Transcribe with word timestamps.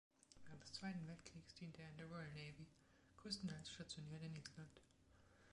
Während 0.43 0.63
des 0.63 0.73
Zweiten 0.73 1.05
Weltkriegs 1.07 1.53
diente 1.53 1.79
er 1.79 1.89
in 1.91 1.97
der 1.97 2.07
Royal 2.07 2.31
Navy, 2.33 2.65
größtenteils 3.17 3.69
stationiert 3.69 4.23
in 4.23 4.33
Island. 4.35 4.81